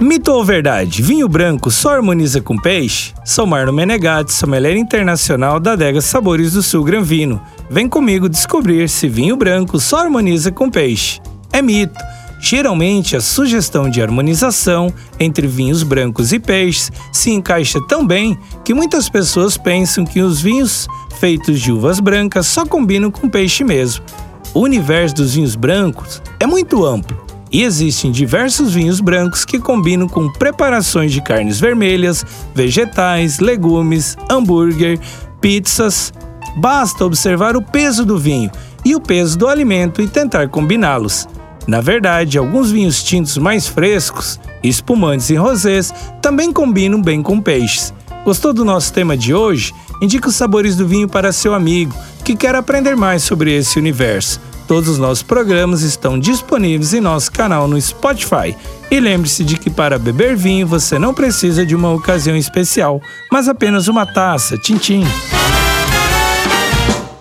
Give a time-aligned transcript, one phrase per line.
[0.00, 1.00] Mito ou verdade?
[1.00, 3.14] Vinho branco só harmoniza com peixe?
[3.24, 7.40] Sou Marno Menegatti, sommelier internacional da Adega Sabores do Sul Gran Vino.
[7.70, 11.20] Vem comigo descobrir se vinho branco só harmoniza com peixe.
[11.52, 11.94] É mito.
[12.40, 18.74] Geralmente, a sugestão de harmonização entre vinhos brancos e peixes se encaixa tão bem que
[18.74, 20.88] muitas pessoas pensam que os vinhos
[21.20, 24.04] feitos de uvas brancas só combinam com peixe mesmo.
[24.52, 27.23] O universo dos vinhos brancos é muito amplo
[27.54, 34.98] e existem diversos vinhos brancos que combinam com preparações de carnes vermelhas, vegetais, legumes, hambúrguer,
[35.40, 36.12] pizzas.
[36.56, 38.50] Basta observar o peso do vinho
[38.84, 41.28] e o peso do alimento e tentar combiná-los.
[41.64, 47.94] Na verdade, alguns vinhos tintos mais frescos, espumantes e rosés também combinam bem com peixes.
[48.24, 49.72] Gostou do nosso tema de hoje?
[50.02, 54.40] Indique os sabores do vinho para seu amigo que quer aprender mais sobre esse universo.
[54.66, 58.56] Todos os nossos programas estão disponíveis em nosso canal no Spotify.
[58.90, 63.48] E lembre-se de que para beber vinho você não precisa de uma ocasião especial, mas
[63.48, 65.04] apenas uma taça, tintim.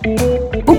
[0.05, 0.42] O